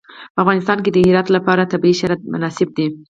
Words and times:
په 0.33 0.39
افغانستان 0.43 0.77
کې 0.83 0.91
د 0.91 0.97
هرات 1.07 1.27
لپاره 1.35 1.69
طبیعي 1.73 1.95
شرایط 1.99 2.21
مناسب 2.33 2.67
دي. 2.77 2.87